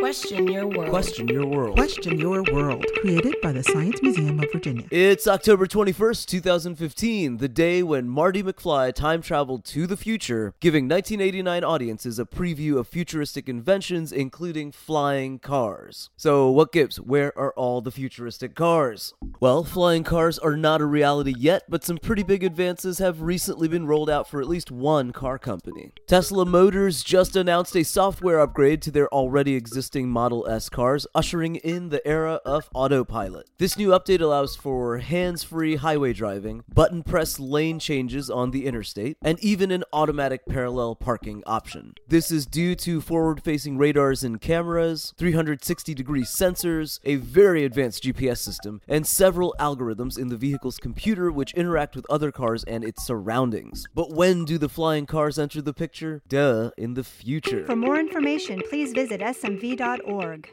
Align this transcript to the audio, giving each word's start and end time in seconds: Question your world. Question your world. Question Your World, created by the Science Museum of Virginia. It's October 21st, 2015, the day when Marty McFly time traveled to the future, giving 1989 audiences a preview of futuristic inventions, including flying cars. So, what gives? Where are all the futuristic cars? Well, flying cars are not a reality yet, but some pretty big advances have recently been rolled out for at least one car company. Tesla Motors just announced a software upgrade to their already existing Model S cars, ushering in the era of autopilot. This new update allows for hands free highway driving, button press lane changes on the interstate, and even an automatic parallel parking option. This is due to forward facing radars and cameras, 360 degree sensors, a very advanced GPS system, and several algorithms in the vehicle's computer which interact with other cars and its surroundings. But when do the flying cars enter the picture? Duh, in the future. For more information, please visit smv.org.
Question 0.00 0.48
your 0.48 0.66
world. 0.66 0.88
Question 0.88 1.28
your 1.28 1.44
world. 1.44 1.76
Question 1.76 2.18
Your 2.18 2.42
World, 2.50 2.86
created 3.02 3.36
by 3.42 3.52
the 3.52 3.62
Science 3.62 4.00
Museum 4.00 4.40
of 4.40 4.50
Virginia. 4.50 4.86
It's 4.90 5.28
October 5.28 5.66
21st, 5.66 6.24
2015, 6.24 7.36
the 7.36 7.48
day 7.48 7.82
when 7.82 8.08
Marty 8.08 8.42
McFly 8.42 8.94
time 8.94 9.20
traveled 9.20 9.66
to 9.66 9.86
the 9.86 9.98
future, 9.98 10.54
giving 10.58 10.88
1989 10.88 11.64
audiences 11.64 12.18
a 12.18 12.24
preview 12.24 12.78
of 12.78 12.88
futuristic 12.88 13.46
inventions, 13.46 14.10
including 14.10 14.72
flying 14.72 15.38
cars. 15.38 16.08
So, 16.16 16.50
what 16.50 16.72
gives? 16.72 16.98
Where 16.98 17.36
are 17.38 17.52
all 17.52 17.82
the 17.82 17.92
futuristic 17.92 18.54
cars? 18.54 19.12
Well, 19.38 19.64
flying 19.64 20.04
cars 20.04 20.38
are 20.38 20.56
not 20.56 20.80
a 20.80 20.86
reality 20.86 21.34
yet, 21.36 21.64
but 21.68 21.84
some 21.84 21.98
pretty 21.98 22.22
big 22.22 22.42
advances 22.42 23.00
have 23.00 23.20
recently 23.20 23.68
been 23.68 23.86
rolled 23.86 24.08
out 24.08 24.26
for 24.26 24.40
at 24.40 24.48
least 24.48 24.70
one 24.70 25.12
car 25.12 25.38
company. 25.38 25.92
Tesla 26.06 26.46
Motors 26.46 27.02
just 27.02 27.36
announced 27.36 27.76
a 27.76 27.84
software 27.84 28.40
upgrade 28.40 28.80
to 28.80 28.90
their 28.90 29.12
already 29.12 29.54
existing 29.54 29.89
Model 29.94 30.46
S 30.48 30.68
cars, 30.68 31.06
ushering 31.14 31.56
in 31.56 31.88
the 31.88 32.06
era 32.06 32.40
of 32.44 32.70
autopilot. 32.74 33.48
This 33.58 33.76
new 33.76 33.88
update 33.88 34.20
allows 34.20 34.54
for 34.54 34.98
hands 34.98 35.42
free 35.42 35.76
highway 35.76 36.12
driving, 36.12 36.62
button 36.72 37.02
press 37.02 37.40
lane 37.40 37.78
changes 37.78 38.30
on 38.30 38.52
the 38.52 38.66
interstate, 38.66 39.16
and 39.20 39.38
even 39.40 39.70
an 39.70 39.82
automatic 39.92 40.46
parallel 40.46 40.94
parking 40.94 41.42
option. 41.44 41.94
This 42.06 42.30
is 42.30 42.46
due 42.46 42.74
to 42.76 43.00
forward 43.00 43.42
facing 43.42 43.78
radars 43.78 44.22
and 44.22 44.40
cameras, 44.40 45.12
360 45.18 45.94
degree 45.94 46.22
sensors, 46.22 47.00
a 47.04 47.16
very 47.16 47.64
advanced 47.64 48.04
GPS 48.04 48.38
system, 48.38 48.80
and 48.86 49.06
several 49.06 49.54
algorithms 49.58 50.16
in 50.16 50.28
the 50.28 50.36
vehicle's 50.36 50.78
computer 50.78 51.32
which 51.32 51.52
interact 51.54 51.96
with 51.96 52.06
other 52.08 52.30
cars 52.30 52.62
and 52.64 52.84
its 52.84 53.04
surroundings. 53.04 53.86
But 53.94 54.12
when 54.12 54.44
do 54.44 54.56
the 54.56 54.68
flying 54.68 55.06
cars 55.06 55.38
enter 55.38 55.60
the 55.60 55.74
picture? 55.74 56.22
Duh, 56.28 56.70
in 56.76 56.94
the 56.94 57.04
future. 57.04 57.66
For 57.66 57.76
more 57.76 57.98
information, 57.98 58.62
please 58.68 58.92
visit 58.92 59.20
smv.org. 59.80 60.46